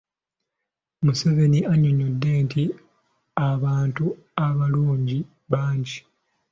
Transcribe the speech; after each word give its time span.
Museveni 1.03 1.59
annyonnyodde 1.71 2.31
nti 2.45 2.63
abantu 3.49 4.05
abalungi 4.45 5.19
bangi. 5.51 5.97